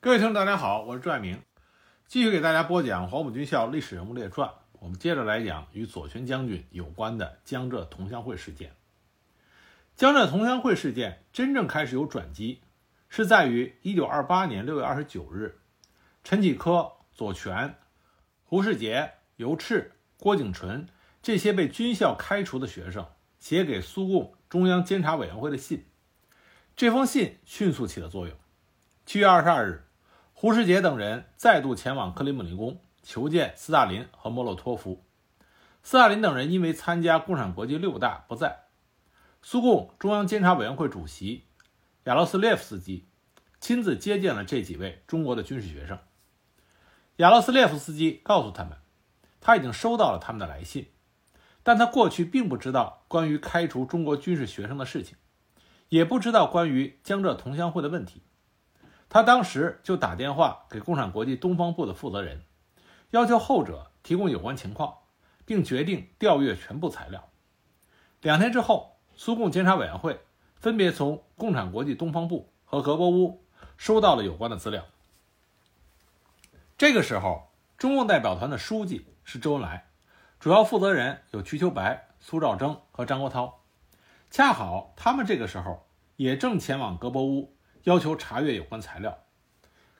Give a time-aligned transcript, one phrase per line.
[0.00, 1.42] 各位听众，大家好，我是朱爱明，
[2.06, 4.48] 继续给大家播讲《黄埔军校历史人物列传》。
[4.78, 8.70] 我们接着来讲与左权将军有关的江浙同乡会事件。
[9.96, 12.60] 江浙同乡会事件真正开始有转机，
[13.08, 15.58] 是在于1928年6月29日，
[16.22, 17.74] 陈启科、左权、
[18.44, 20.86] 胡世杰、尤赤、郭景纯
[21.20, 23.04] 这些被军校开除的学生
[23.40, 25.84] 写给苏共中央监察委员会的信。
[26.76, 28.36] 这封信迅速起了作用。
[29.04, 29.84] 7月22日。
[30.40, 35.04] 胡世杰等人再度前往克里姆林宫求见斯大林和莫洛托夫。
[35.82, 38.60] 斯大林等人因为参加共产国际六大不在。
[39.42, 41.42] 苏共中央监察委员会主席
[42.04, 43.08] 亚罗斯列夫斯基
[43.58, 45.98] 亲自接见了这几位中国的军事学生。
[47.16, 48.78] 亚罗斯列夫斯基告诉他们，
[49.40, 50.86] 他已经收到了他们的来信，
[51.64, 55.16] 但他过去并不知道关于开除中国军事学生的事情，
[55.88, 58.22] 也不知道关于江浙同乡会的问题。
[59.08, 62.44] 他当时就打电话给共产国际东方部的负责人，
[63.10, 64.98] 要求后者提供有关情况，
[65.46, 67.28] 并决定调阅全部材料。
[68.20, 70.20] 两天之后，苏共监察委员会
[70.56, 73.42] 分别从共产国际东方部和格博乌
[73.76, 74.84] 收到了有关的资料。
[76.76, 79.88] 这个时候，中共代表团的书记是周恩来，
[80.38, 83.52] 主要负责人有瞿秋白、苏兆征和张国焘，
[84.30, 87.54] 恰好他们这个时候也正前往格博乌。
[87.88, 89.24] 要求查阅有关材料，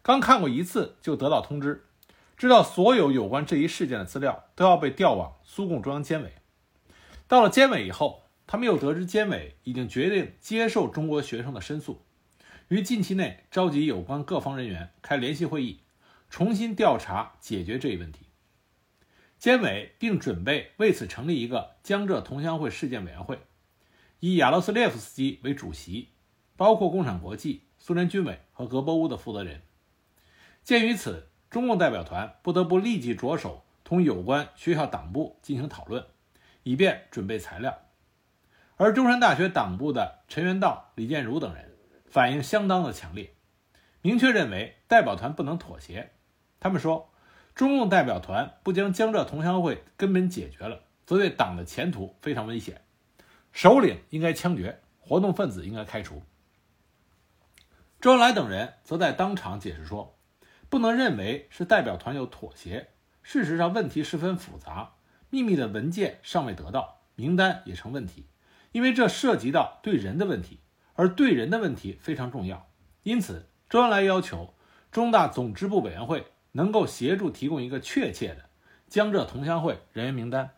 [0.03, 1.87] 刚看过一次就得到通知，
[2.37, 6.35] 知道所有有关这一事件的资料都要被调往苏共中央监委。
[7.27, 12.03] 到了监委以后，他们又得知监委已经决定接受中国学生的申诉，
[12.69, 15.81] 于近期内召集有关各方人员开联席会议，
[16.29, 18.27] 重新调查解决这一问题。
[19.39, 23.39] 监委并准备为此成立一个江浙同乡会事件委员会，
[24.21, 26.11] 以亚罗斯列夫斯基为主席，
[26.55, 27.63] 包括共产国际。
[27.79, 29.63] 苏联军委和格博乌的负责人，
[30.63, 36.05] 鉴于此，中共代表团不得不立即着手同有关学校党部进行讨论，
[36.63, 37.79] 以便准备材料。
[38.77, 41.75] 而中山大学党部的陈元道、李建儒等人
[42.07, 43.35] 反应相当的强烈，
[44.03, 46.11] 明确认为代表团不能妥协。
[46.61, 47.11] 他们说，
[47.55, 52.83] 中共代表团不将江浙同乡会根本解决了，则对党的前途非常危险，
[53.51, 56.23] 首领应该枪决，活动分子应该开除。
[58.01, 60.17] 周恩来等人则在当场解释说
[60.71, 62.91] ：“不能认为是代表团有妥协，
[63.25, 64.93] 事实上问题十分复杂，
[65.31, 68.27] 秘密的文件尚未得到，名单也成问题，
[68.71, 70.61] 因为这涉及到对人的问题，
[70.95, 72.69] 而对人的问题非常重要。
[73.03, 74.55] 因此，周恩来要求
[74.93, 78.45] 中大总支部委员会能够协助提供一个确切的
[78.87, 80.51] 江浙同乡会人员名单。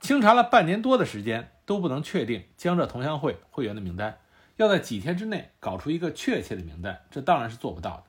[0.00, 4.20] 清查了半年多的时间，都不能确定江浙同乡会会员的名单。”
[4.56, 8.04] 要在几天之内搞出一个确切的名单，这当然是做不到的。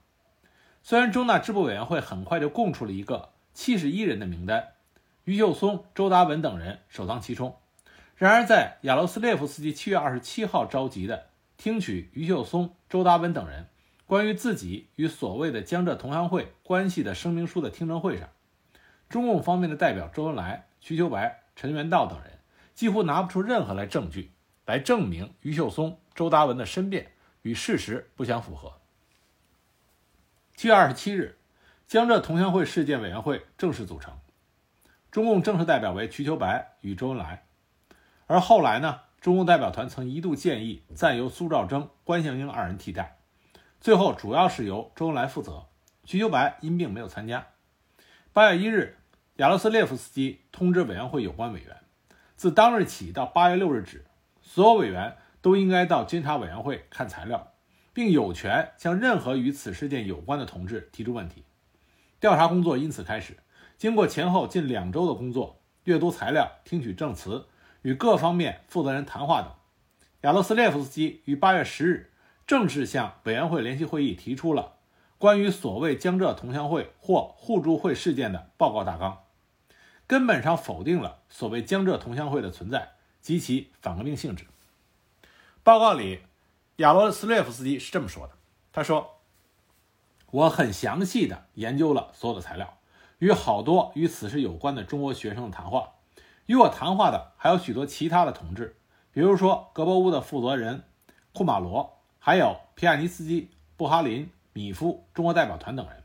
[0.84, 4.74] 虽然中大支部委员会很快就供出了一个七十一人的名单，
[5.24, 7.56] 于秀松、周达文等人首当其冲。
[8.16, 11.26] 然而，在亚罗斯列夫斯基七月二十七号召集的
[11.58, 13.68] 听取于秀松、周达文等人
[14.06, 18.30] 关于自己与所谓的江浙同乡会关系的声明书的听证会上，
[19.10, 22.40] 中共方面的代表周恩来、瞿秋白、陈元道等人
[22.76, 24.32] 几乎拿不出任何来证据
[24.66, 25.98] 来证明于秀松。
[26.16, 27.12] 周达文的申辩
[27.42, 28.80] 与事实不相符合。
[30.56, 31.38] 七月二十七日，
[31.86, 34.18] 江浙同乡会事件委员会正式组成，
[35.12, 37.46] 中共正式代表为瞿秋白与周恩来。
[38.28, 43.18] 而后来呢，中共代表团曾一度建议暂由苏兆征、关向英二人替代，
[43.82, 45.68] 最后主要是由周恩来负责，
[46.06, 47.48] 瞿秋白因病没有参加。
[48.32, 48.98] 八月一日，
[49.36, 51.82] 亚罗斯列夫斯基通知委员会有关委员，
[52.38, 54.06] 自当日起到八月六日止，
[54.42, 55.18] 所有委员。
[55.46, 57.52] 都应该到监察委员会看材料，
[57.94, 61.44] 并有权向任何与此事件有关的同志提出问题。
[62.20, 63.38] 调查工作因此开始。
[63.78, 67.46] 经过前后近两周的工作，阅读材料、听取证词、
[67.84, 69.52] 与各方面负责人谈话等，
[70.22, 72.12] 亚罗斯列夫斯基于八月十日
[72.48, 74.78] 正式向委员会联席会议提出了
[75.20, 79.20] 关于所谓江浙同乡会或互助会事件的报告大纲，
[80.08, 84.46] 根本上否定了所谓江浙同乡会的存在及其反革命性质。
[85.66, 86.20] 报告里，
[86.76, 88.34] 亚罗斯列夫斯基是这么说的
[88.72, 89.22] ：“他说，
[90.30, 92.78] 我很详细的研究了所有的材料，
[93.18, 95.94] 与好多与此事有关的中国学生的谈话。
[96.46, 98.76] 与我谈话的还有许多其他的同志，
[99.12, 100.84] 比如说格伯乌的负责人
[101.34, 106.04] 库马罗，还有皮亚尼斯基、布哈林、米夫、中国代表团等人，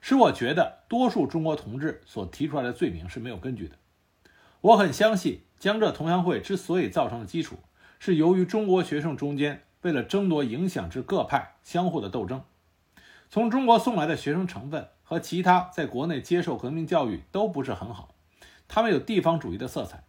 [0.00, 3.76] 使我觉得多数中国同志所提出来的罪名是没有根据的。
[4.62, 7.58] 我很相信江浙同乡会之所以造成的基础。”
[8.06, 12.44] 是由于中国学生中间为了争夺影响之各派相互的斗争，
[13.28, 18.14] 从中国送来的学生成分和其他在国内接受革命教育都不是很好，
[18.68, 20.04] 他们有地方主义的色彩。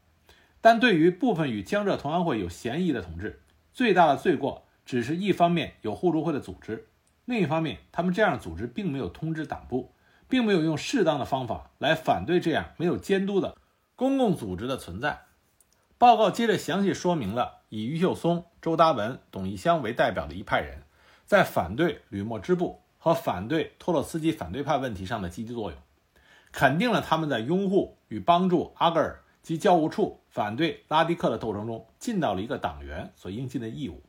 [0.62, 3.42] 但对于部分与江浙同乡会有嫌疑的同志，
[3.74, 6.90] 最大的罪过只是一方面有互助会的组织，
[7.26, 9.96] 另一方面他们这样组织并没有通知党部，
[10.30, 13.58] 并没有用适当的方法来反对这样没有监督的
[13.96, 15.22] 公共组织的存在。
[15.98, 20.84] 报告接着详细说明了以余秀松、周达文、董一湘为代表的一派人
[21.26, 25.80] 在反对吕莫支部和反对托洛斯基反对派问题上的积极作用，
[26.52, 29.24] 肯定了他们在拥护与帮助阿格尔。
[29.44, 34.04] 及教务处反对拉迪克的斗争中尽到了一个党员所应尽的义务。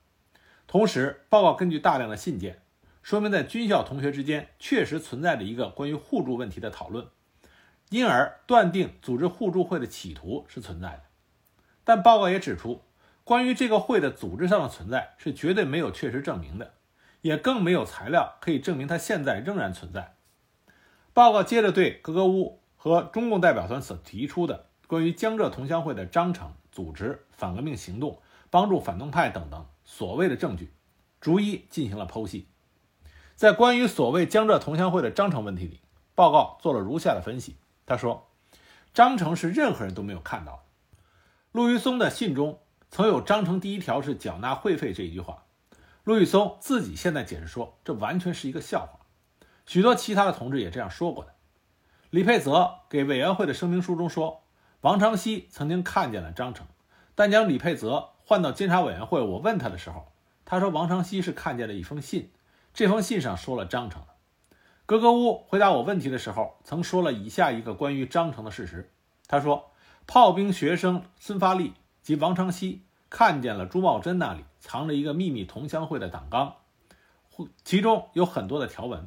[0.66, 2.60] 同时，报告根据大量的信件，
[3.02, 7.06] 说明在军校同学之间确实存在着一个关于互助问题的讨论，
[7.90, 11.02] 因而断定组织互助会的企图是存在的。
[11.88, 12.82] 但报告也指出，
[13.24, 16.74] 关于这个会的组织上的存在是绝对没有确实证明的，
[17.22, 20.16] 也更没有材料可以证明它现在仍然存在。
[21.14, 24.66] 报告接着对格格巫和中共代表团所提出的。
[24.86, 28.20] 关于江浙同乡会的章程、组织、反革命行动、
[28.50, 30.74] 帮助反动派等等所谓的证据，
[31.22, 32.48] 逐一进行了剖析。
[33.34, 35.80] 在关于所谓江浙同乡会的章程问题里，
[36.14, 37.56] 报告做了如下的分析。
[37.86, 38.28] 他说，
[38.92, 40.67] 章程是任何人都没有看到的。
[41.52, 42.60] 陆玉松的信中
[42.90, 45.44] 曾有章程第一条是缴纳会费这一句话。
[46.04, 49.00] 陆玉松自己现在解释说，这完全是一个笑话。
[49.66, 51.34] 许多其他的同志也这样说过的。
[52.10, 54.42] 李佩泽给委员会的声明书中说。
[54.82, 56.64] 王长熙曾经看见了章程，
[57.16, 59.20] 但将李佩泽换到监察委员会。
[59.20, 60.12] 我问他的时候，
[60.44, 62.30] 他说王长熙是看见了一封信，
[62.72, 64.04] 这封信上说了章程。
[64.86, 68.92] 格格巫回答我问题的时候，曾说了以下一个关于章程的事实：
[69.26, 69.72] 他说，
[70.10, 76.56] 炮兵学生孙发利及王长熙看见了朱茂贞那里藏着一个秘密同乡会的党纲，
[77.62, 79.06] 其中有很多的条文。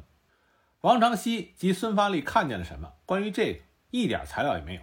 [0.80, 2.92] 王长熙及孙发利看见了什么？
[3.04, 3.58] 关于这个，
[3.90, 4.82] 一点材料也没有。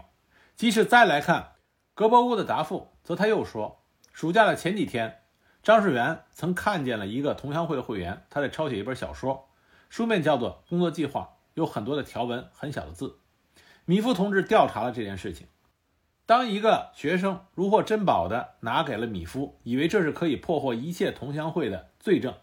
[0.58, 1.54] 即使再来看
[1.94, 5.22] 格伯乌的答复，则他又说，暑假的前几天，
[5.64, 9.48] 张世元曾看见了一个同乡会的会员，他在抄写一本小说，
[9.88, 11.22] 书面叫做《工作计划》，
[11.54, 13.20] 有很多的条文，很小的字。
[13.86, 15.48] 米夫同志调查了这件事情，
[16.30, 22.36] 当一个学生如获珍宝的拿给了米夫，以为这是可以破获一切同乡会的罪证。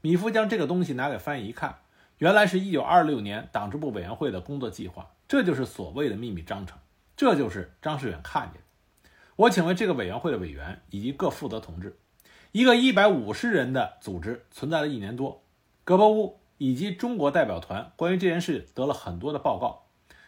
[0.00, 1.80] 米夫将这个东西拿给翻译一看，
[2.16, 6.78] 原来是一九二六年党支部委员会的工作计划，这就是所谓的秘密章程。
[7.18, 9.10] 这就是张世远看见的。
[9.36, 11.98] 我请问这个委员会的委员以及各负责同志，
[12.52, 15.42] 一个一百五十人的组织存在了一年多，
[15.84, 19.83] 格伯乌以及中国代表团关于这件事得了很多的报告，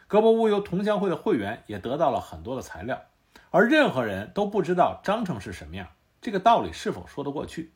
[0.08, 3.03] 格伯乌由同乡会的会员也得到了很多的材料，
[3.50, 5.88] 而任何人都不知道章程是什么样，
[6.20, 7.73] 这个道理是否说得过去？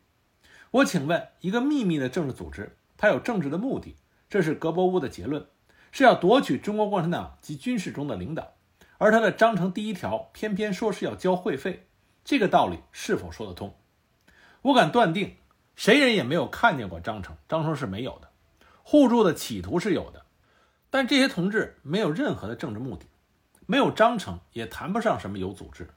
[0.70, 3.96] 我请问，一个秘密的政治组织，它有政治的目的，
[4.28, 5.44] 这是格伯乌的结论，
[5.90, 8.52] 是要夺取中国共产党及军事中的领导。
[8.98, 11.88] 而他的章程第一条偏偏说是要交会费，
[12.22, 13.74] 这个道理是否说得通？
[14.62, 15.36] 我敢断定，
[15.74, 18.28] 谁人也没有看见过章程，章程是没有的。
[18.84, 20.26] 互助的企图是有的，
[20.90, 23.06] 但这些同志没有任何的政治目的，
[23.66, 25.88] 没有章程也谈不上什么有组织。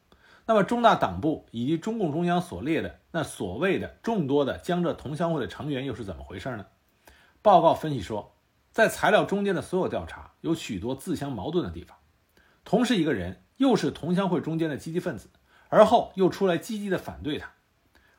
[0.45, 6.65] 那么中大党部以及中共中央所列的那所谓的众多的江浙同乡会的成员又是怎么回事呢？
[7.41, 8.35] 报告分析说，
[8.71, 11.97] 在材料中间的所有调查有许多自相矛盾的地方。
[12.65, 15.29] 同是一个人，又是同乡会中间的积极分子，
[15.69, 17.51] 而后又出来积极的反对他，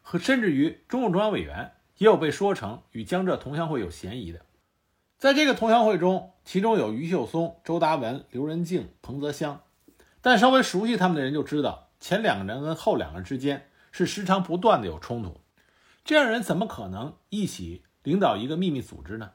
[0.03, 4.44] 和甚至于中共中央委员也有被说成与江浙同乡会有嫌疑的。
[5.25, 9.63] 在这个同乡会中，其中有余秀松、周达文、刘仁静、彭泽湘，
[10.21, 15.41] 但稍微熟悉他们的人就知道，前两个人跟后两个人之间是时常不断的有冲突。
[16.05, 19.31] 这样人怎么可能一起领导一个秘密组织呢？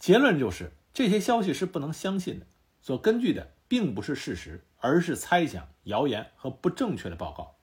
[0.00, 2.46] 结论就是，这些消息是不能相信的，
[2.82, 3.52] 所根据的。
[3.68, 7.54] 并不是事实，而是猜想、谣言和不正确的报告。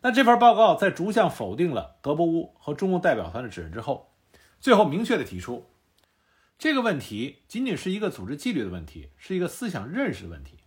[0.00, 4.14] 那这份报告在逐项否定了德伯乌和中共代表团的指认之后，
[4.60, 5.66] 最后明确的提出，
[6.58, 10.58] 这个问题仅仅是一个组织纪律的问题，是一个思想认识的问题。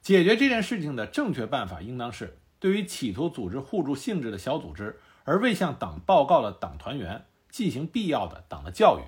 [0.00, 9.02] 解决这件事情的正确办法，应当是对于企图组织互助性质的小组织而未向党报告的党团员进行必要的党的教育。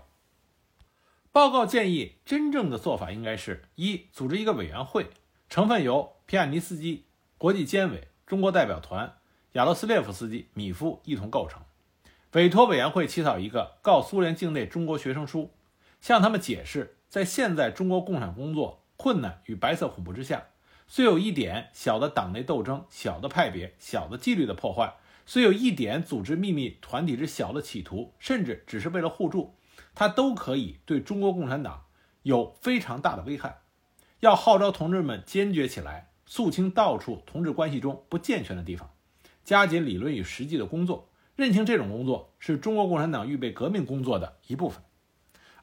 [1.30, 5.10] 报告建议，真正的做法应该是：一、组织一个委员会，
[5.50, 7.04] 成分由皮亚尼斯基、
[7.36, 9.18] 国际监委、中国代表团、
[9.52, 11.60] 亚罗斯列夫斯基、米夫一同构成；
[12.32, 15.50] 委托委员会起草一个告苏联境内中国学生书，
[16.06, 20.46] 向他们解释，在现在中国共产工作困难与白色恐怖之下，
[20.86, 24.94] 虽有一点小的党内斗争、小的派别、小的纪律的破坏，
[25.26, 29.56] 虽有一点组织秘密团体之小的企图，甚至只是为了互助。
[29.96, 31.86] 它都可以对中国共产党
[32.22, 33.62] 有非常大的危害。
[34.20, 38.92] 要号召同志们坚决起来，肃清到处同志关系中不健全的地方，
[39.42, 44.80] 加紧理论与实际的工作，认清这种工作是中国共产党预备革命工作的一部分。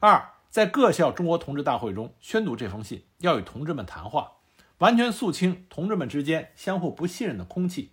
[0.00, 4.34] 二，在各校中国同志大会中宣读这封信，要与同志们谈话，
[4.78, 7.90] 完全肃清同志们之间相互不信任的空气，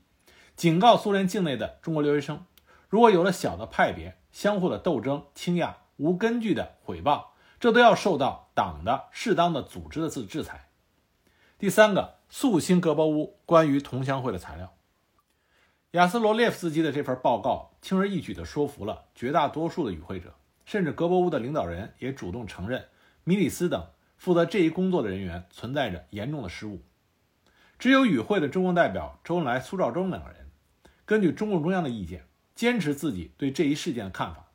[0.56, 2.46] 警告苏联境内的中国留学生，
[2.88, 7.24] 如果有了小的派别，相互的斗争、倾轧、无根据的毁谤。
[7.60, 10.70] 这都要受到党的适当的组织的制制裁。
[11.58, 14.76] 第三个，肃清格伯乌关于同乡会的材料。
[15.94, 22.88] 亚斯罗列夫斯基的这份报告轻而易举地说服了绝大多数的与会者，甚至格伯乌的领导人也主动承认
[23.24, 26.82] 米里斯等负责这一工作的人员存在着严重的失误。
[27.78, 30.52] 只有与会的中共代表周恩来、苏兆征两个人，
[31.06, 32.26] 根据中共中央的意见，
[32.56, 34.52] 坚持自己对这一事件的看法。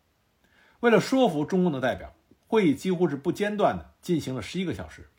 [0.81, 2.13] 为了说服中共的代表。
[2.49, 5.11] 会议几乎是不间断地进行了十一个小时，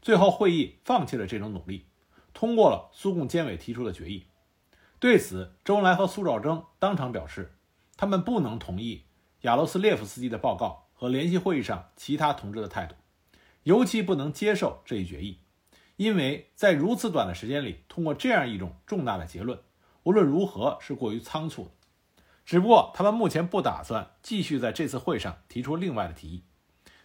[0.00, 1.84] 最后会议放弃了这种努力，
[2.32, 4.24] 通过了苏共监委提出的决议。
[4.98, 7.54] 对此，周恩来和苏兆征当场表示，
[7.98, 9.04] 他们不能同意
[9.42, 12.94] 亚罗斯列夫斯基的报告和联席会议上其他同志的态度，
[13.62, 15.38] 尤其不能接受这一决议，
[15.96, 19.58] 因为在如此短的时间里通过这样一种重大的结论，
[20.02, 21.70] 无论如何是过于仓促的。
[22.44, 26.44] 只不过，他们目前不打算继续在这次会上提出另外的提议。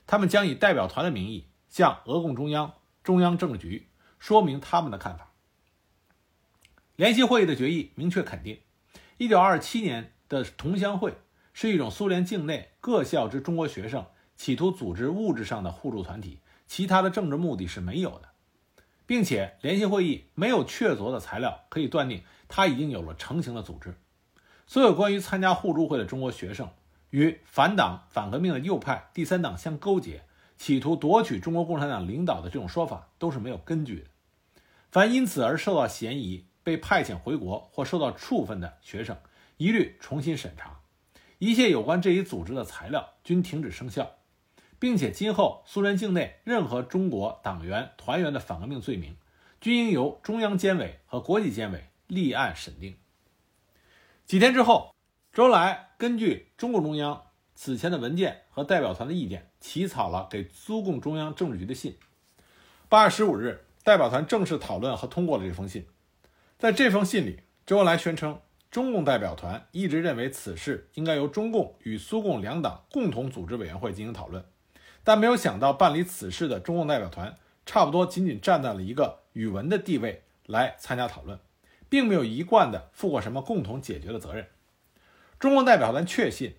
[0.07, 2.73] 他们将以代表团的名义向俄共中央、
[3.03, 5.31] 中央政治局说明他们的看法。
[6.95, 8.59] 联席会议的决议明确肯定
[9.19, 11.15] ，1927年的同乡会
[11.57, 18.27] 是一种苏联境内各校之中国学生企图组织物质上的互助团体，其他的政治目的是没有的，
[19.05, 23.95] 并且联席会议没有确凿的材料可以断定他已经有了成型的组织。
[24.67, 26.69] 所有关于参加互助会的中国学生。
[27.11, 30.23] 与反党反革命的右派第三党相勾结，
[30.57, 34.07] 企图夺取中国共产党领导的这种说法都是没有根据的。
[34.91, 39.15] 凡因此而受到嫌疑、被派遣回国或受到处分的学生，
[39.55, 40.81] 一律重新审查，
[41.39, 44.17] 一切有关这一组织的材料均停止生效，
[44.79, 49.15] 并且今后苏联境内任何中国党员团员的反革命罪名，
[49.61, 52.95] 均应由中央监委和国际监委立案审定。
[54.25, 54.93] 几天之后。
[55.35, 57.23] 周恩来根据中共中央
[57.55, 61.97] 此前的文件和代表团的意见，起草了给苏共中央政治局的信。
[62.87, 65.85] 八月十五日，代表团正式讨论和通过了这封信。
[66.57, 68.39] 在这封信里，周恩来宣称，
[68.75, 74.43] 中共代表团一直认为此事应该由中共与苏共两党共同组织委员会进行讨论，
[75.01, 81.39] 但没有想到办理此事的中共代表团差不多仅仅站在了一个语文的地位来参加讨论，
[81.87, 84.47] 并没有一贯的负过什么共同解决的责任。
[85.39, 86.55] 中共代表团确信，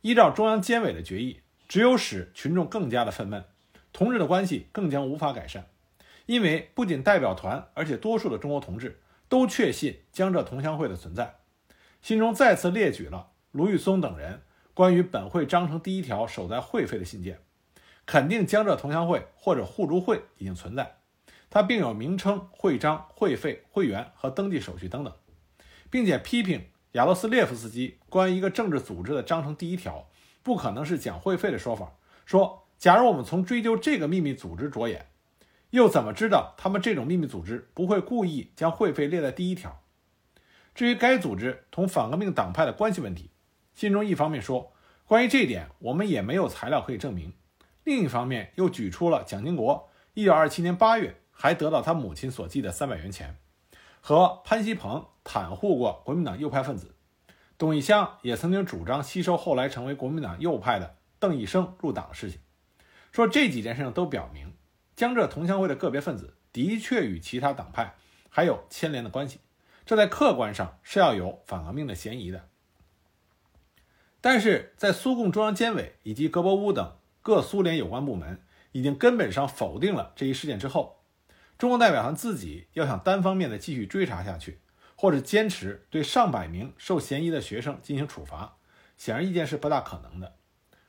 [0.00, 3.44] 依照中央监委的决议，只有使群众更加的愤懑，
[3.92, 5.68] 同志的关系更将无法改善。
[6.26, 8.98] 因为不仅代表团，而且多数的中国同志
[9.28, 11.36] 都确信江浙同乡会的存在。
[12.02, 14.42] 信中再次列举了卢玉松等人
[14.74, 17.40] 关于本会章程第一条守在会费的信件，
[18.06, 20.96] 肯定江浙同乡会或者互助会已经存在。
[21.50, 25.12] 它并有名称、会章、会费、会员和登记手续等等，
[25.90, 26.66] 并且批评。
[26.92, 30.08] 亚罗斯列夫斯基关于一个政治组织的章程第一条，
[30.42, 31.92] 不可能是讲会费的说法。
[32.26, 35.06] 说，假如我们从追究这个秘密组织着眼，
[35.70, 39.79] 又怎么知道他们这种秘密组织不会故意将会费列在第一条？
[40.74, 43.30] 至于该组织同反革命党派的关系问题，
[43.74, 44.72] 信中一方面说，
[45.06, 47.32] 关于这一点我们也没有材料可以证明；
[47.84, 53.36] 另一方面又举出了蒋经国1927年8月还得到他母亲所寄的300元钱。
[54.00, 56.94] 和潘锡鹏袒护过国民党右派分子，
[57.58, 62.40] 董一香也曾经主张吸收后来成为国民党右派的邓一生入党的事情，
[63.12, 64.54] 说这几件事情都表明，
[64.96, 67.94] 江浙同乡会的个别分子的确与其他党派
[68.30, 69.40] 还有牵连的关系，
[69.90, 72.48] 这在客观上是要有反革命的嫌疑的。
[74.20, 81.02] 但是在苏共中央监委以及格博乌等各苏联有关部门已经根本上否定了这一事件之后。
[81.58, 84.60] 中共代表团自己要想单方面的继续追查下去，
[84.94, 88.58] 或者坚持对上百名受嫌疑的学生进行处罚，
[88.96, 90.36] 显而易见是不大可能的。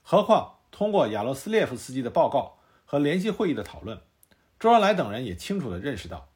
[0.04, 4.00] 何况通过亚罗斯列夫斯基的报告和联席会议的讨论，
[4.60, 6.30] 周恩来等人也清楚地认识到，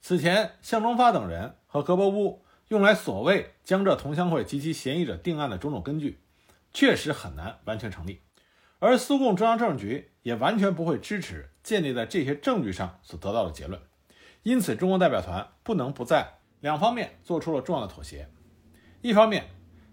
[0.00, 6.18] 此前向忠发等人和格伯乌用来所谓江浙同乡会及其嫌疑者定案的种种根据，
[6.72, 8.22] 确实很难完全成立。
[8.80, 13.80] 而苏共中央政治局也完全不会支持建立在这些证据上所得到的结论，
[14.42, 18.28] 因此中国代表团不能不在两方面做出了重要的妥协。
[19.00, 19.44] 一方面，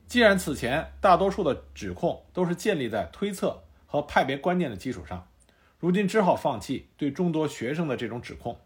[0.07, 5.29] 既然此前大多数的指控都是建立在推测和派别观念的基础上，
[5.77, 8.60] 如今只好放弃对众多学生的这种指控。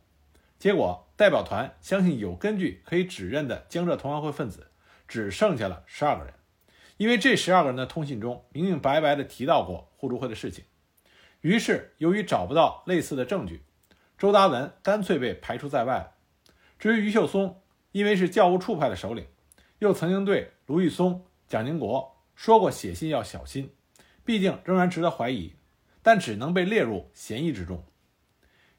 [0.62, 4.68] 结果，代表团相信有根据可以指认的江浙同乡会分子
[5.08, 6.36] 只剩下了十二个人，
[6.98, 10.64] 因为这十二个人的通信中明明白白地提到过互助会的事情。
[11.40, 13.64] 于是，由于找不到类似的证据，
[14.20, 16.12] 周达文干脆被排除在外了。
[16.78, 17.60] 至于于秀松，
[17.92, 19.26] 因为是教务处派的首领，
[19.80, 23.74] 又曾经对卢玉松、蒋经国说过写信要小心，
[24.24, 25.56] 毕竟仍然值得怀疑，
[26.04, 27.84] 但只能被列入嫌疑之中。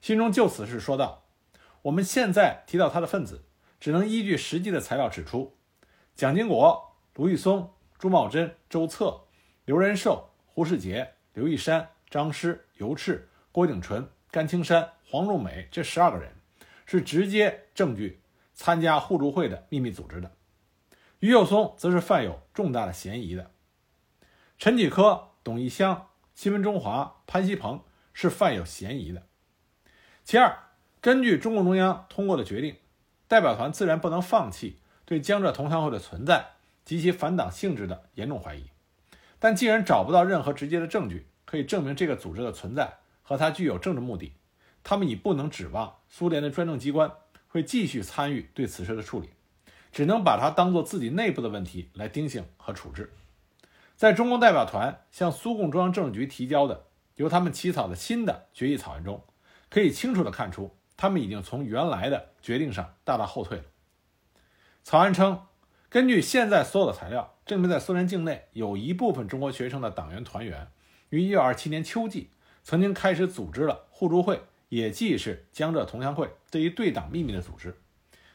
[0.01, 1.22] 信中就此事说道
[1.83, 3.45] ：“我们现在提到他的分子，
[3.79, 5.57] 只能依据实际的材料指出，
[6.15, 9.25] 蒋经国、卢玉松、朱茂贞、周策、
[9.65, 16.31] 刘仁寿、胡世杰、刘一山。”张师、尤赤、郭景纯、甘青山、黄仲美这十二个人，
[16.85, 18.21] 是直接证据
[18.53, 20.31] 参加互助会的秘密组织的。
[21.21, 23.51] 于幼松则是犯有重大的嫌疑的。
[24.59, 29.27] 陈启科、董一香、新闻中华、潘锡鹏是犯有嫌疑的。
[30.23, 30.55] 其二，
[31.03, 32.77] 根据中共中央通过的决定，
[33.27, 36.51] 代表团自然不能放弃对江浙同乡会的存在
[36.85, 38.67] 及其反党性质的严重怀疑。
[39.41, 44.35] 但既然找不到任何直接的证据，可以证明这个组织的存在和它具有政治目的，
[44.85, 47.11] 他们已不能指望苏联的专政机关
[47.49, 49.31] 会继续参与对此事的处理，
[49.91, 53.13] 只能把它当做自己内部的问题来盯性和处置。
[53.97, 56.85] 在中共代表团向苏共中央政治局提交的
[57.17, 59.25] 由他们起草的新的决议草案中，
[59.69, 63.65] 可以清楚地看出，他们已经从原来的决定上大大后退了。
[64.85, 65.47] 草案称，
[65.89, 70.69] 根据现在所有的材料，证明在苏联境内有一部分中国学生的党员团员。
[71.09, 72.31] 于一九二七年秋季，
[72.63, 77.77] 曾经开始组织了互助会，也即是江浙同乡会这一对党秘密的组织。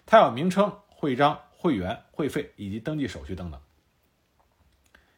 [0.05, 3.61] 它有名称、会章、会员、会费以及登记手续等等。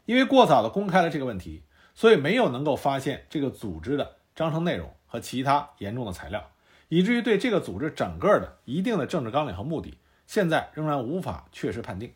[0.05, 1.63] 因为过早的公开了这个问题，
[1.95, 6.51] 所以没有能够发现这个组织的章程内容和其他严重的材料，
[6.89, 12.13] 以至于对这个组织整个的一定的政治纲领和目的，现在仍然无法确实判定。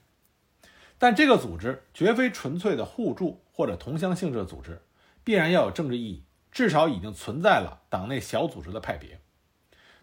[0.99, 4.81] 但这个组织绝非纯粹的互助或者同乡性质的组织。
[5.25, 9.21] 必然要有政治意义，至少已经存在了党内小组织的派别。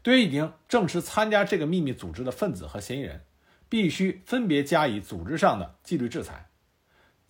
[0.02, 3.26] 对于已经正式参加这个秘密组织的分子和嫌疑人，
[3.68, 6.48] 必须分别加以组织上的纪律制裁。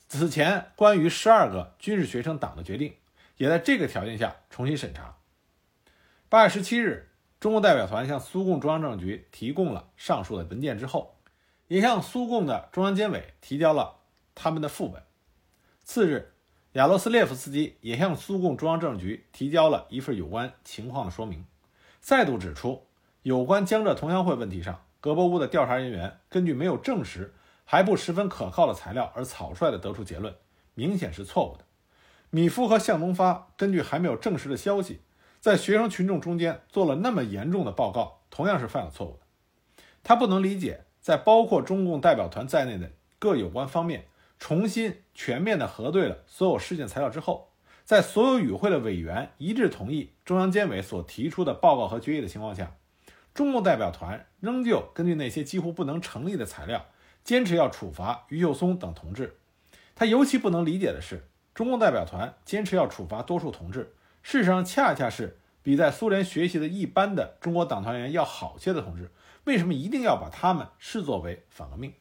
[0.06, 2.94] 此前关于十二个军事学生党的决定，
[3.38, 5.16] 也在这个条件下重新审查。
[6.28, 7.09] 八月十七日，
[7.40, 11.16] 中共代表团向苏共中央政治局提供了上述的文件之后，
[11.66, 13.96] 也向苏共的中央监委提交了
[14.34, 15.02] 他们的副本。
[15.82, 16.32] 次日。
[16.74, 21.44] 亚罗斯列夫斯基也向苏共中央政治局提交了一份有关情况的说明，
[21.98, 22.86] 再度指出，
[23.22, 30.32] 有关江浙同乡会问题上，葛伯乌的调查人员根据没有证实、还不十分可靠的材料而草率地得出结论，
[30.74, 31.64] 明显是错误的。
[32.30, 35.00] 米夫和向东发根据还没有证实的消息，
[35.40, 39.20] 在学生群众中间做了那么严重的报告，同样是犯了错误的。
[40.02, 44.04] 他不能理解，在包括中共代表团在内的各有关方面。
[44.38, 47.50] 重新全面地核对了所有事件材料之后，
[47.84, 52.74] 在所有与会的委员一致同意中央监委所提出的报告和决议的情况下，
[53.34, 56.86] 中共代表团仍旧根据那些几乎不能成立的材料，
[57.22, 59.36] 坚持要处罚于秀松等同志。
[59.94, 69.10] 他尤其不能理解的是，中共代表团坚持要处罚多数同志，事实上恰恰是比在苏联学习的一般的中国党团员要好些的同志，
[69.44, 71.94] 为什么一定要把他们视作为反革命？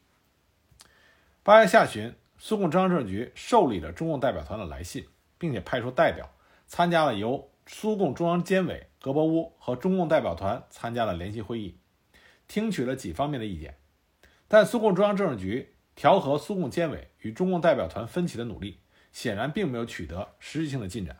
[1.42, 2.14] 八月下旬。
[2.42, 5.06] 苏共中央政治局受理了中共代表团的来信，
[5.36, 6.32] 并且派出代表
[6.66, 11.76] 参加了由苏共中央监委格伯乌和中共代表团参加了联席会议，
[12.48, 13.76] 听取了几方面的意见。
[14.48, 18.80] 但苏共中央政治局调和苏共监委与中共代表团分歧的努力，
[19.12, 21.19] 显然并没有取得实质性的进展。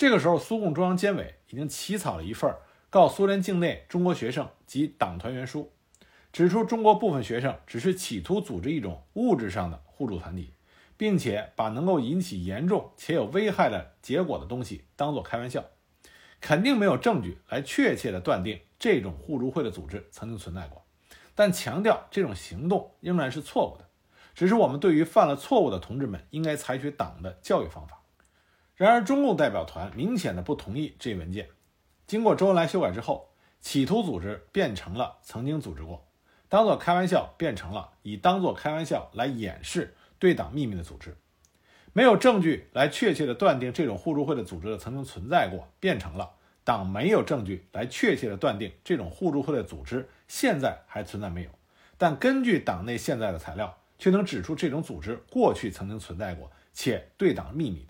[0.00, 2.50] 这个时候，苏共中央监委已经起草了一份
[2.88, 5.70] 告苏联境内中国学生及党团员书。
[6.32, 10.54] 指出，中国部分学生只是企图组织一种物质上的互助团体，
[10.96, 15.66] 并且把能够引起严重且有危害的结果的东西当作开玩笑，
[16.40, 20.82] 肯定没有证据来确切的断定这种互助会的组织曾经存在过。
[21.34, 23.86] 但强调这种行动仍然是错误的，
[24.34, 27.99] 只是我们对于犯了错误的同志们应该采取党的教育方法。
[28.80, 31.50] 然而，中共代表团明显的不同意这一文件，
[32.06, 33.28] 经过周恩来修改之后，
[33.60, 36.08] 企图组织变成了曾经组织过。
[36.48, 41.14] 当做开玩笑变成了以当做开玩笑来掩饰对党秘密的组织，
[41.92, 46.30] 没有证据来确切的断定这种互助会的组织的曾经存在过，变成了
[46.64, 51.50] 党没有证据来确切的断定这种互助会的组织现在还存在没有，
[51.98, 57.86] 但根据党内现在的材料，却能指出这种组织过去曾经存在过且对党秘密，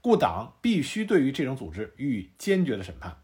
[0.00, 3.18] 故党必须对于这种组织予以坚决的审判。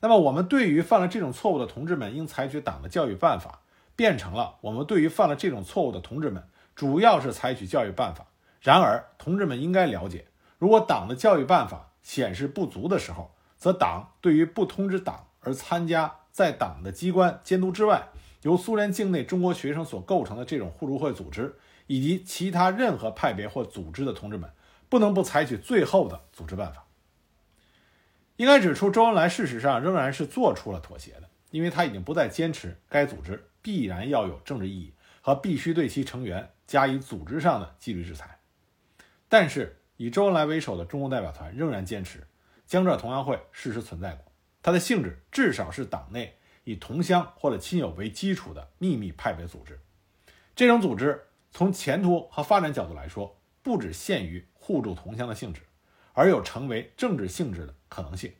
[0.00, 3.60] 那么，我们对于犯了这种错误的同志们，应采取党的教育办法，
[3.96, 8.26] 变成了我们对于犯了这种错误的同志们，主要是采取教育办法。
[8.60, 10.26] 然而，同志们应该了解，
[10.58, 18.08] 如果党的教育办法显示不足的时候，则党对于不通知党而参加在党的机关监督之外，
[18.42, 24.50] 由苏联境内中国学生所构成的这种互助会组织，以及其他任何派别或组织的同志们，
[24.88, 26.86] 不能不采取最后的组织办法。
[28.36, 38.38] 应该指出，周恩来事实上仍然是做出了妥协的，因为他已经不再坚持该组织必然要有政治意义和必须对其成员加以组织上的纪律制裁。
[39.28, 42.26] 但是，以周恩来为首的中共代表团仍然坚持，
[42.66, 44.30] 江浙同乡会事实存在过，
[44.62, 49.80] 它的性质至少是党内以同乡或者亲友为基础的秘密派别组织。
[50.54, 55.62] 这种组织从前途和发展角度来说，不只限于互助同乡的性质。
[56.12, 58.32] 而有成为政治性质的可能性，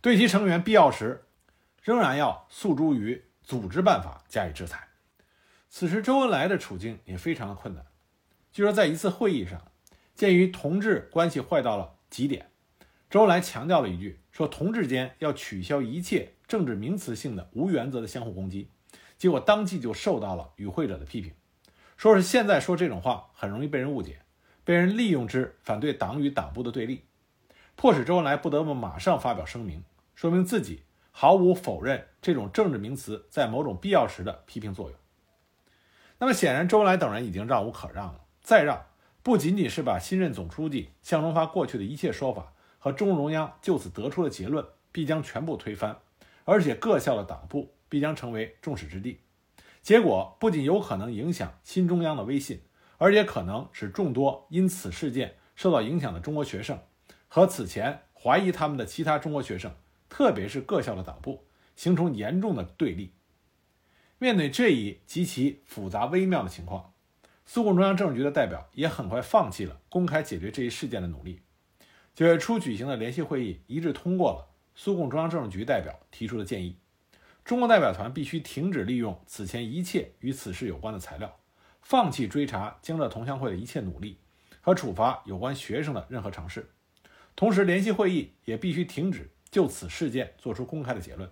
[0.00, 1.24] 对其成员必要时，
[1.82, 4.86] 仍然要诉诸于组织办法加以制裁。
[5.68, 7.84] 此时，周恩来的处境也非常的困难。
[8.52, 9.60] 据说，在一次会议上，
[10.14, 12.52] 鉴于同志关系坏到了极点，
[13.10, 18.70] 周恩来强调了一句，说同志间要取消一切政治名词性的无原则的相互攻击。
[19.18, 21.34] 结果当即就受到了与会者的批评，
[21.96, 24.20] 说是现在说这种话很容易被人误解。
[24.66, 27.04] 被人利用之，反对党与党部的对立，
[27.76, 29.84] 迫使周恩来不得不马上发表声明，
[30.16, 34.98] 说明自己毫无否认这种政治名词在某种必要时的批评作用。
[36.18, 38.86] 那么显然，周恩来等人已经让无可让了，再让
[39.22, 45.96] 不仅仅是把新任总书记向忠发过去的一切说法和中共中央就此得出的结论必将全部推翻，
[46.44, 49.20] 而且各校的党部必将成为众矢之的。
[49.80, 52.62] 结果不仅有可能影响新中央的威信。
[52.98, 56.78] 而且可能使众多因此事件受到影响的中国学生
[57.28, 59.74] 和此前怀疑他们的其他中国学生，
[60.08, 63.12] 特别是各校的党部，形成严重的对立。
[64.18, 66.94] 面对这一极其复杂微妙的情况，
[67.44, 71.42] 苏共中央政治局的代表也很快放弃了公开解决这一事件的努力。
[72.14, 76.78] 九月初举行的联席会议一致通过了苏共中央政治局代表提出的建议：
[77.44, 81.36] 中国代表团必须停止利用此前一切与此事有关的材料。
[81.88, 84.18] 放弃追查江浙同乡会的一切努力
[84.60, 86.68] 和处罚有关学生的任何尝试，
[87.36, 91.30] 同时联席会议也必须停止就此事件作出公开的结论，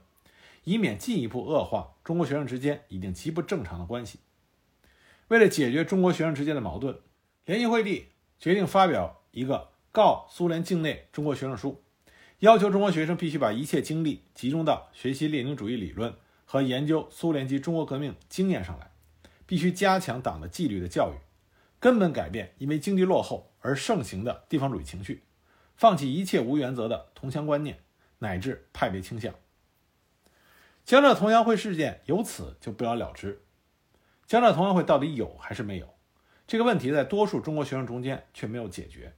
[0.63, 4.21] 以免进一步恶化中国学生之间已经极不正常的关系。
[5.27, 7.01] 为了解决中国学生之间的矛盾，
[7.47, 8.05] 联席会议
[8.39, 11.83] 决定发表一个告苏联境内中国学生书，
[12.39, 16.15] 要求中国学生必须把一切精力集中到学习列宁主义理论
[16.45, 18.94] 和研究苏联及中国革命经验上来。
[19.47, 21.17] 必须加强党的纪律的教育，
[21.79, 25.25] 根本改变因为经济落后而盛行的地方主义情绪，
[25.77, 27.81] 放弃一切无原则的同乡观念
[28.19, 29.35] 乃至派别倾向。
[30.85, 33.43] 江浙同乡会事件由此就不了了之。
[34.27, 35.95] 江浙同乡会到底有还是没有？
[36.47, 39.15] 这个问题在多数中国学生中间却没有解决。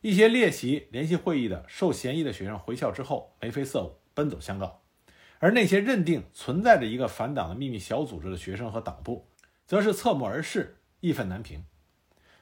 [0.00, 4.82] 一些列席联席会议的受嫌疑的学生回校之后眉飞色舞，奔走相告；
[5.38, 9.29] 而那些认定存在着一个反党的秘密小组织的学生和党部。
[9.70, 11.64] 则是侧目而视，义愤难平。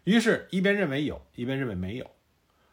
[0.05, 2.11] 于是，一边认为有，一边认为没有。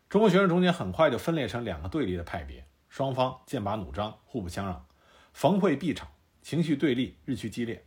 [0.07, 4.87] 中国学生中间很快就分裂成两个对立的派别，双方剑拔弩张，互不相让，
[5.33, 6.07] 逢会必吵，
[6.41, 7.85] 情绪对立日趋激烈。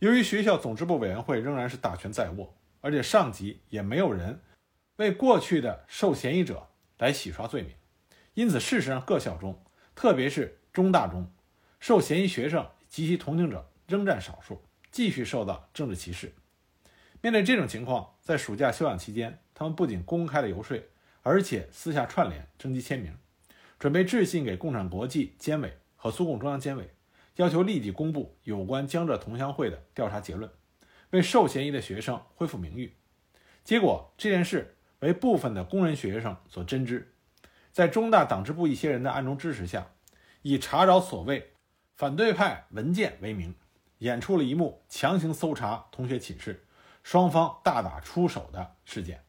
[0.00, 4.40] 由于学校总支部委员会仍然是大权在握，而且上级也没有人
[4.96, 6.66] 为过去的受嫌疑者
[6.98, 7.72] 来洗刷罪名，
[8.34, 11.32] 因此，事实上各校中，特别是中大中，
[11.78, 14.60] 受嫌疑学生及其同情者仍占少数。
[14.96, 16.32] 继续受到政治歧视。
[17.20, 20.82] 面对这种情况，在暑假休养期间，他们不仅公开的游说，
[21.20, 23.14] 而且私下串联征集签名，
[23.78, 26.94] 准备致信给共产国际监委和苏共中央监委，
[27.34, 30.50] 要求立即公布有关江浙同乡会的调查结论，
[31.10, 32.94] 为受嫌疑的学生恢复名誉。
[33.64, 37.12] 结果这件事为部分的工人学生所真知，
[37.70, 39.90] 在中大党支部一些人的暗中支持下，
[40.40, 41.52] 以查找所谓
[41.94, 43.54] 反对派文件为名。
[43.98, 46.64] 演出了一幕强行搜查同学寝室、
[47.02, 49.22] 双方大打出手的事件，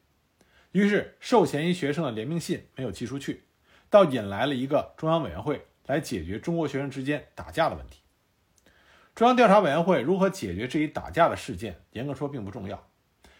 [0.71, 3.45] 于是受嫌疑学生的联名信没有寄出去，
[3.89, 8.01] 倒引来了一个中央委员会来解决中国学生之间打架的问题。
[9.15, 12.87] 中央调查委员会如何解决这一打架的事件，严格说并不重要。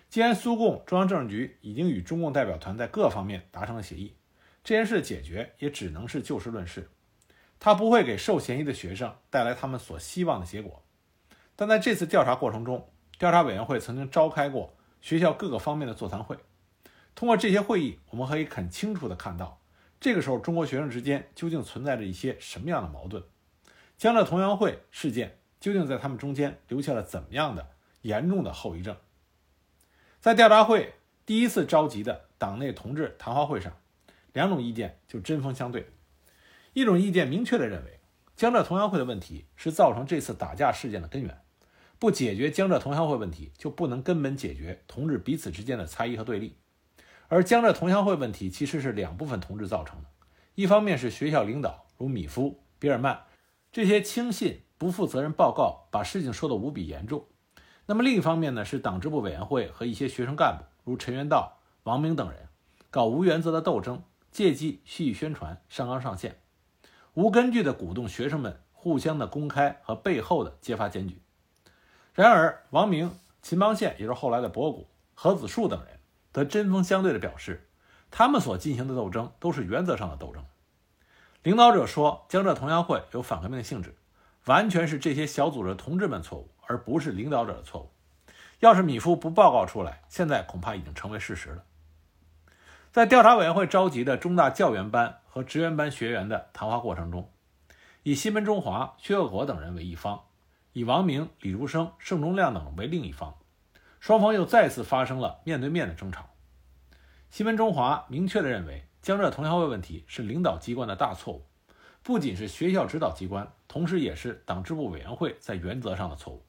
[0.09, 4.15] 既然苏共中央政治局已经与中共代表团在各方面达成了协议，
[4.63, 6.89] 这件事的解决也只能是就事论事，
[7.59, 10.83] 他不会给受嫌疑的学生带来他们所希望的结果。
[11.57, 16.37] 但在这次调查过程中，调查委员会曾经召开过学校各个方面的座谈会，
[17.15, 19.59] 通过这些会议，我们可以很清楚地看到，
[19.99, 23.23] 这个时候中国学生之间究竟存在着一些什么样的矛盾，
[23.97, 27.67] 江浙同乡会事件究竟在他们中间留下了怎么样的
[28.03, 28.95] 严重的后遗症。
[30.19, 30.93] 在调查会
[31.25, 33.73] 第一次召集的党内同志谈话会上，
[34.33, 35.89] 两种意见就针锋相对。
[36.73, 37.99] 一种意见明确地认为，
[38.35, 41.41] 江浙同乡会的问题是造成这次打架事件的根源，
[41.99, 46.55] 不解决江浙同乡会问题，就不能根本解决同志彼此之间的猜疑和对立。
[47.27, 50.05] 而江浙同乡会问题其实是两部分同志造成的，
[50.55, 53.23] 一方面是学校领导如米夫、比尔曼
[53.71, 57.25] 这些轻信不负责任报告，把事情说得无比严重。
[57.87, 62.47] 那么另一方面呢，是党支部委员会和一些学生干部，如陈元道、王明等人，
[62.91, 66.39] 搞无原则的斗争，借机蓄意宣传，上纲上线，
[67.15, 71.21] 无根据的鼓动学生们互相的公开和背后的揭发检举。
[72.17, 75.99] 然而，王明、秦邦宪，也就是后来的博古、何子树等人，
[76.33, 77.69] 则针锋相对地表示，
[78.09, 80.43] 他们所进行的斗争都是原则上的斗争。
[81.43, 83.95] 领导者说，江浙同乡会有反革命的性质，
[84.45, 86.49] 完全是这些小组织同志们错误。
[86.69, 87.89] 而不是领导者的错误。
[88.59, 91.63] 要是米夫不报告出来，现在恐怕已经成为事实了。
[92.91, 97.31] 在调查委员会召集的中大教员班和职员班学员的谈话过程中，
[98.03, 100.23] 以西门中华、薛岳国等人为一方，
[100.77, 103.39] 以王明、李如生、盛忠亮等为另一方，
[103.99, 106.29] 双方又再次发生了面对面的争吵。
[107.31, 111.47] 西门中华明确地认为，江浙同乡会问题是领导机关的大错误，
[112.03, 116.45] 不仅是学校指导机关，同时也是党支部委员会在原则上的错误。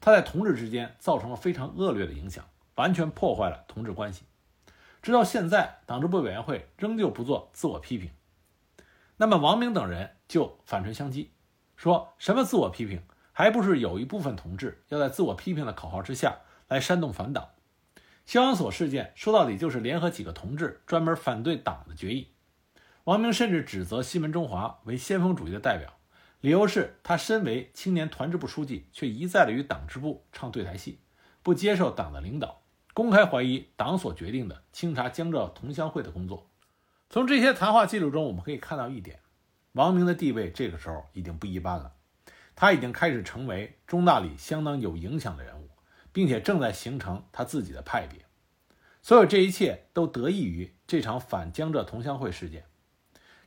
[0.00, 2.44] 他在同志之间造成了非常恶劣的影响，
[2.76, 4.26] 完全破坏了同志关系。
[5.02, 8.12] 直到现在，党支部委员会仍旧不做自我批评。
[9.16, 11.30] 那么王明等人就反唇相讥，
[11.74, 13.02] 说什么自我批评，
[13.38, 17.50] 还不是有一部分同志要在自我批评的口号之下来煽动反党？
[18.24, 22.28] 消防所事件说到底就是联合几个同志专门反对党的决议。
[23.04, 25.98] 王明甚至指责西门中华为先锋主义的代表。
[26.40, 31.00] 理由是他身为青年团支部书记，却一再的与党支部唱对台戏，
[31.42, 32.62] 不接受党的领导，
[32.94, 36.48] 公开怀疑党所决定的清查江浙同乡会的工作。
[37.10, 39.20] 从这些谈话记录中，我们可以看到一点：
[39.72, 41.92] 王明的地位这个时候已经不一般了，
[42.56, 45.68] 他已经开始成为中大里相当有影响的人物，
[46.12, 48.24] 并且正在形成他自己的派别。
[49.00, 52.64] 所有这一切都得益于这场反江浙同乡会事件。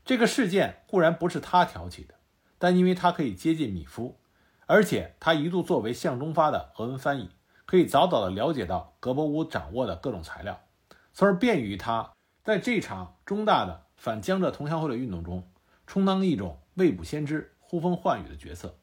[0.05, 2.15] 这个事件固然不是他挑起的。
[2.61, 4.19] 但因为他可以接近米夫，
[4.65, 7.29] 而且他一度作为向忠发的俄文翻译，
[7.65, 10.59] 可以早早的了解到格伯乌掌握的各种材料，
[11.13, 12.11] 从而便于他
[12.43, 15.49] 在这场中大的反江浙同乡会的运动中，
[15.87, 18.77] 充当一种未卜先知、呼风唤雨的角色，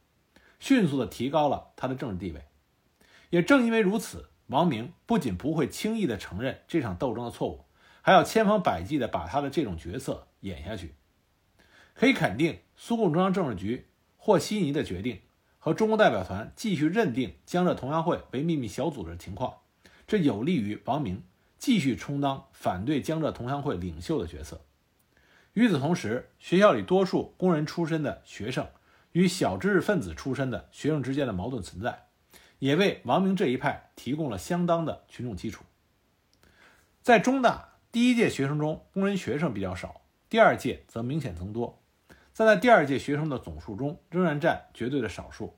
[0.59, 2.43] 迅速的提高了他的政治地位。
[3.31, 7.65] 也正因为如此，王明不仅不会轻易的承认这场斗争的错误，
[8.03, 10.95] 还要千方百计的把他的这种角色演下去。
[11.95, 15.21] 可以肯定，苏共中央政治局霍希尼的决定
[15.59, 19.55] 和中国代表团继续认定江浙同乡会为秘密小组的情况，
[20.07, 21.25] 这有利于王明
[21.59, 24.61] 继续充当反对江浙同乡会领袖的角色。
[25.55, 28.69] 与此同时，学校里多数工人出身的学生
[29.17, 32.09] 与小知识分子出身的学生之间的矛盾存在，
[32.59, 35.65] 也为王明这一派提供了相当的群众基础。
[37.01, 41.83] 在中大第一届学生中，工人学生比较少，第二届则明显增多。
[42.37, 45.57] 但在第二届学生的总数中，仍然占绝对的少数，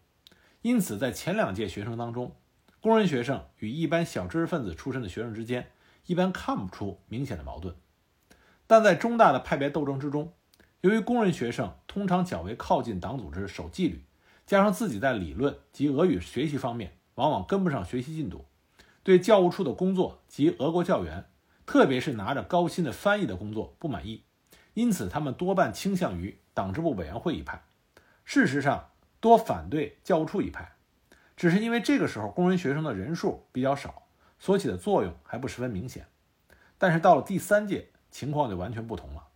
[0.62, 2.36] 因此在前两届学生当中，
[2.80, 5.72] 工人学生与一般小知识分子出身的学生之间，
[6.06, 7.74] 一般看不出明显的矛盾。
[8.68, 10.32] 但在中大的派别斗争之中，
[10.80, 14.04] 由于工人学生通常较为靠近党组织、守纪律，
[14.46, 18.44] 加上自己在理论及俄语学习方面往往跟不上学习进度，
[19.02, 21.26] 对教务处的工作及俄国教员，
[21.66, 24.24] 特别是拿着高薪的翻译的工作不满意，
[24.74, 26.38] 因此他们多半倾向于。
[26.54, 27.62] 党支部委员会一派，
[28.24, 28.88] 事实上
[29.20, 30.72] 多反对教务处一派，
[31.36, 34.08] 只是因为这个时候工人学生的人数比较少，
[34.40, 36.08] 所起的作用还不十分明显。
[36.78, 39.27] 但是到了第三届，情况就完全不同了。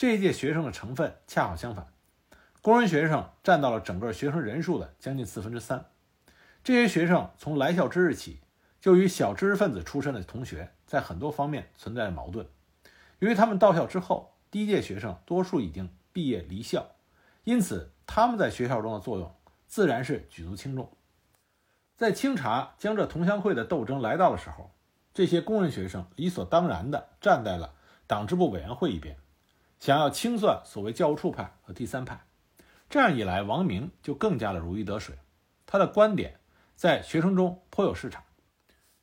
[0.00, 1.86] 这一届学生的成分恰好相反，
[2.62, 5.90] 工人学生占到了整个学生人数的将近四分之三。
[6.64, 8.40] 这些学生从来校之日起，
[8.80, 12.48] 就与小知识分子出身的同学在很多方面存在矛盾。
[13.18, 15.90] 由于他们到校之后，第一届学生多数已经。
[16.14, 16.86] 毕业离校，
[17.44, 19.36] 因此他们在学校中的作用
[19.66, 20.90] 自然是举足轻重。
[21.94, 24.70] 在清查江浙同乡会的斗争来到的时候，
[25.12, 27.74] 这些工人学生理所当然地站在了
[28.06, 29.18] 党支部委员会一边，
[29.80, 32.26] 想要清算所谓教务处派和第三派。
[32.88, 35.16] 这样一来，王明就更加的如鱼得水，
[35.64, 36.38] 他的观点
[36.76, 38.22] 在学生中颇有市场。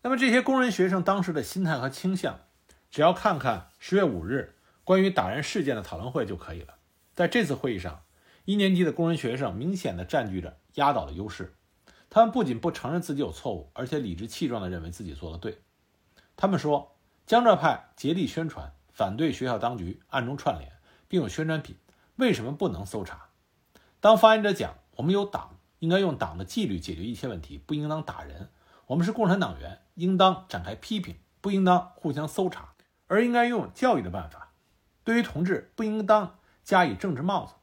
[0.03, 2.41] 那么这些工人学生当时的心态和倾向，
[2.91, 6.75] 只要看看十月五日关于打人事件的讨论会就可以了。
[7.15, 8.03] 在这次会议上，
[8.45, 11.55] 一年级的工人学生明显的占据着压倒的优势。
[12.09, 15.61] 他们不仅不承认自己有错误，而且理直气壮地认为自己做得对。
[16.37, 20.71] 他们说，江浙派竭力宣传，反对学校当局暗中串联，
[21.07, 21.77] 并有宣传品，
[22.15, 23.27] 为什么不能搜查？
[23.99, 28.49] 当发言者讲，我们有党，应该用党的纪律解决一切问题，不应当打人。
[28.87, 32.69] 我们是共产党员，应当展开批评，不应当互相搜查，
[33.05, 34.53] 而应该用教育的办法。
[35.03, 37.53] 对于同志，不应当加以政治帽子。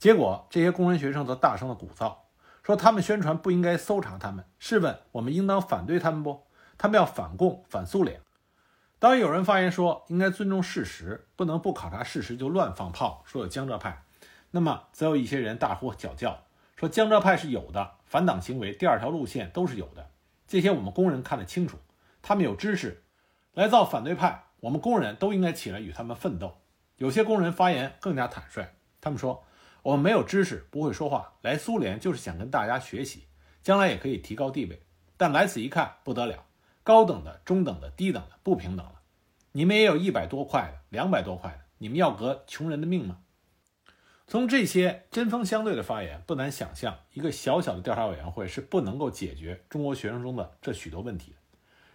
[0.00, 2.16] 结果，这些工人学生则大声的鼓噪。
[2.64, 6.48] 说他们宣传不应该搜查他们，试问我们应当反对他们不？
[6.76, 8.20] 他们要反共、反苏联。
[8.98, 14.02] 当有人发言说应该尊重事实，不能不考察事实就乱放炮，说有江浙派，
[14.50, 16.44] 那么则有一些人大呼小叫，
[16.76, 20.10] 说江浙派是有的，反党行为第二条路线都是有的。
[20.46, 21.78] 这些我们工人看得清楚，
[22.22, 23.04] 他们有知识
[23.54, 26.58] 来造反对派，我们工人都应该起来与他们奋斗。
[26.96, 29.44] 有些工人发言更加坦率，他们说。
[29.82, 33.26] 我们没有知识，不会说话，来苏联就是想跟大家学习，
[33.62, 34.82] 将来也可以提高地位。
[35.16, 36.44] 但来此一看，不得了，
[36.88, 39.02] 高等的、中等的、低等的，不平等了。
[39.52, 43.18] 你们也有一百多块的，两百多块的，你们要革穷人的命吗？
[44.26, 51.36] 从这些针锋相对的发言，不难想象，一个小小的调查委员会是不能够解决中国学生中的这许多问题的。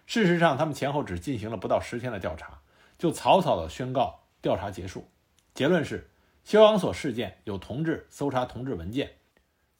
[0.06, 2.62] 事实上，他们前后只进行了不到十天的调查，
[3.00, 5.10] 就草草的宣告调查结束，
[5.56, 6.12] 结论是。
[6.44, 9.14] 消防所事件有同志搜查同志文件，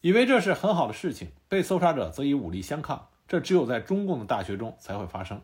[0.02, 3.10] 以为这是很好的事情，被搜查者则以武力相抗。
[3.34, 5.42] 这只有在中共的大学中才会发生。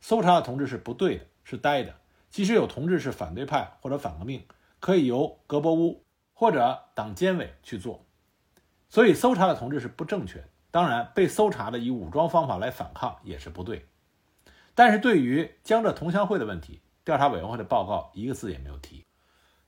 [0.00, 1.92] 搜查的同志是不对的，是呆的。
[2.30, 4.46] 即使有同志是反对派或者反革命，
[4.78, 8.06] 可以由格伯乌或者党监委去做。
[8.88, 10.48] 所以搜查的同志是不正确的。
[10.70, 13.88] 当然，被搜查的以武装方法来反抗也是不对。
[14.76, 19.04] 但是对于江浙同乡会的问题，调查委员会的报告一个字也没有提。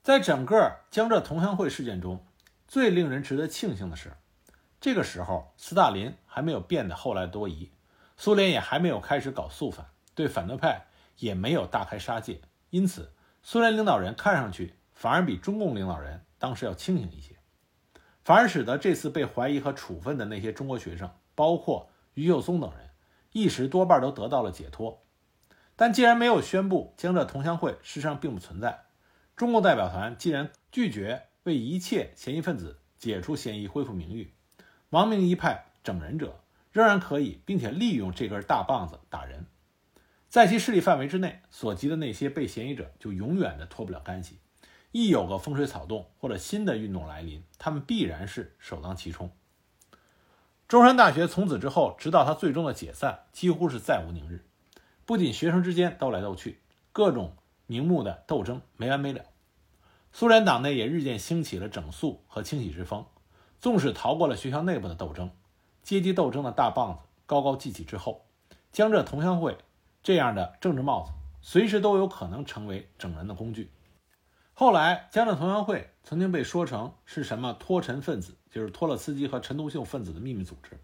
[0.01, 2.25] 在整个江浙同乡会事件中，
[2.69, 4.13] 最令人值得庆幸的是，
[4.79, 7.71] 这个时候斯大林还没有变得后来多疑，
[8.17, 17.37] 苏联也还没有开始搞肃反，对反对派也没有大开杀戒，因此苏联领导人看上去反而比中共领导人当时要清醒一些，
[18.25, 22.89] 反而使得这次被怀疑和处分的那些中国学生，包括于秀松等人，
[23.31, 25.03] 一时多半都得到了解脱。
[25.77, 28.87] 但既然没有宣布江浙同乡会，事实上并不存在。
[29.37, 34.33] 中共代表团既然拒绝为一切嫌疑分子解除嫌疑、恢复名誉，
[34.89, 36.41] 王明一派整人者
[36.73, 39.45] 仍然可以，并且利用这根大棒子打人，
[40.27, 44.39] 在其势力范围之内所及的那些被嫌疑者就永远的脱不了干系。
[44.91, 49.31] 一有个风吹草动或者新的运动来临，他们必然是首当其冲。
[50.67, 54.45] 中山大学从此之后，直到它最终的解散，几乎是再无宁日。
[55.05, 56.59] 不仅学生之间斗来斗去，
[56.91, 57.37] 各种。
[57.67, 59.25] 名目的斗争没完没了，
[60.13, 63.07] 苏联党内也日渐兴起了整肃和清洗之风。
[63.59, 65.31] 纵使逃过了学校内部的斗争，
[65.85, 68.25] 阶级斗争的大棒子高高记起之后，
[68.71, 69.55] 江浙同乡会
[70.01, 73.69] 这样的政治帽子随时都有可能成为整人的工具。
[74.55, 80.79] 后来，江浙同乡会曾经被说成是什么托陈分子，就是托洛斯基和陈独秀分子的秘密组织，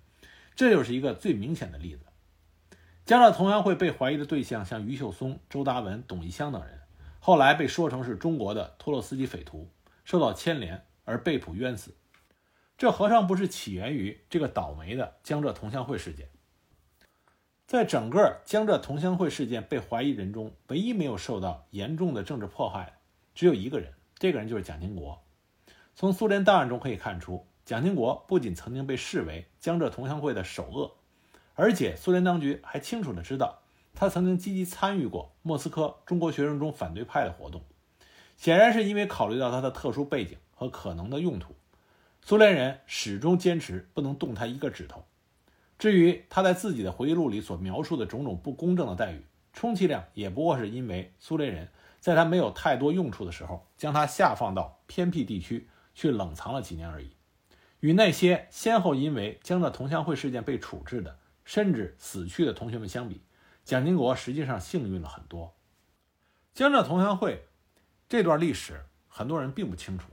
[0.55, 2.05] 这就是一个最明显的例子。
[3.03, 6.79] 江浙同乡会被怀疑的对象像余秀松、周达文、董一香等人，
[7.19, 9.67] 后来被说成是中国的托洛斯基匪徒，
[10.05, 11.95] 受到牵连而被捕冤死。
[12.81, 16.29] 这何尝不是起源于这个倒霉的江浙同乡会事件？
[17.67, 22.97] 在整个江浙同乡会事件被怀疑人中，唯一没有受到严重的政治迫害，
[23.35, 25.21] 只有一个人，这个人就是蒋经国。
[25.93, 30.95] 从苏联档案中可以看出，蒋经国不仅曾经被视为江浙同乡会的首恶。
[31.53, 33.59] 而且，苏联当局还清楚地知道，
[33.93, 37.61] 他曾经积极参与过莫斯科中国学生中反对派的活动。
[38.37, 41.53] 显然是因为考虑到他的特殊背景和可能的用途，
[42.21, 45.05] 苏联人始终坚持不能动他一个指头。
[45.77, 51.69] 至于他在自己的回忆录里所描述的种种不公正的待遇，充其量也不过是因为苏联人
[51.99, 57.15] 在他没有太多用处的时候，将他下放到偏僻地区去冷藏了几年而已。
[57.79, 61.17] 与那些先后因为江浙同乡会事件被处置的。
[61.43, 63.23] 甚至死去的同学们相比，
[63.65, 65.57] 蒋经国实际上幸运了很多。
[66.53, 67.47] 江浙同乡会
[68.07, 70.05] 这段历史，很多人并不清楚，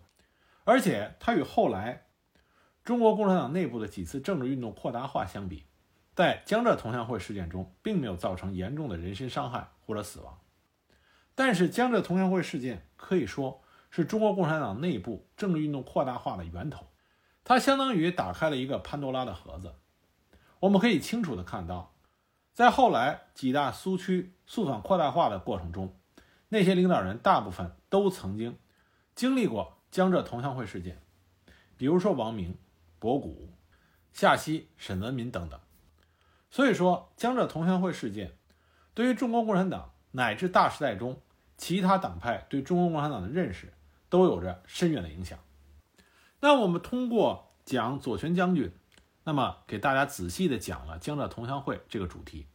[0.68, 2.08] 而且它与后来
[2.84, 5.64] 中国共产党内部的几次政治运动扩大化相比，
[6.14, 10.38] 在江浙同乡会事件中并没有造成严重的人身伤害或者死亡。
[11.34, 16.88] 但是江浙同乡会事件可以说是中国共产党内部政治运动扩大化的源头，
[17.44, 19.74] 它相当于打开了一个潘多拉的盒子。
[20.60, 21.94] 我们可以清楚地看到，
[22.52, 25.98] 在后来几大苏区肃反扩大化的过程中，
[26.50, 28.58] 那些领导人大部分都曾经
[29.14, 31.00] 经历过江浙同乡会事件，
[31.76, 32.56] 比如说王明、
[32.98, 33.50] 博古、
[34.12, 35.58] 夏曦、沈文民等等。
[36.50, 38.36] 所以说，江浙同乡会事件
[38.94, 41.20] 对于中国共产党乃至大时代中
[41.56, 43.72] 其他党派对中国共产党的认识
[44.08, 45.38] 都有着深远的影响。
[46.40, 48.72] 那我们通过讲左权将军，
[49.24, 52.46] 那么给大家仔细的讲了江浙同乡会这个主题，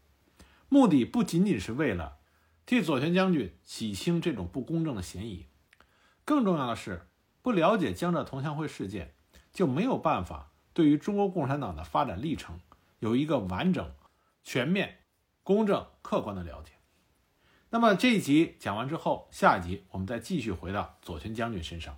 [0.69, 2.17] 目的不仅仅是为了
[2.65, 5.45] 替左权将军洗清这种不公正的嫌疑，
[6.25, 7.07] 更重要的是，
[7.43, 9.13] 不了解江浙同乡会事件，
[9.51, 12.59] 就没有办法对于中国共产党的发展历程
[12.99, 13.93] 有一个完整、
[14.43, 14.99] 全面、
[15.43, 16.71] 公正、客观的了解。
[17.69, 21.97] 那么这一集讲完之后，下一集我们再继续回到左权将军身上。